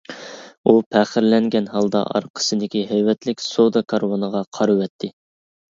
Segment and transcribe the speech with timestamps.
[0.65, 5.15] ئۇ پەخىرلەنگەن ھالدا ئارقىسىدىكى ھەيۋەتلىك سودا كارۋىنىغا قارىۋەتتى.